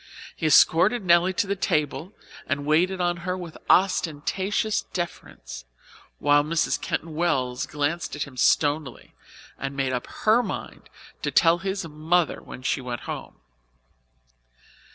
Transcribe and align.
He 0.35 0.47
escorted 0.47 1.05
Nelly 1.05 1.31
to 1.33 1.45
the 1.45 1.55
table 1.55 2.13
and 2.47 2.65
waited 2.65 2.99
on 2.99 3.17
her 3.17 3.37
with 3.37 3.55
ostentatious 3.69 4.81
deference, 4.81 5.63
while 6.17 6.43
Mrs. 6.43 6.81
Keyton 6.81 7.13
Wells 7.13 7.67
glanced 7.67 8.15
at 8.15 8.23
him 8.23 8.35
stonily 8.35 9.13
and 9.59 9.75
made 9.77 9.93
up 9.93 10.07
her 10.25 10.41
mind 10.41 10.89
to 11.21 11.29
tell 11.29 11.59
his 11.59 11.87
mother 11.87 12.41
when 12.41 12.63
she 12.63 12.81
went 12.81 13.01
home. 13.01 13.35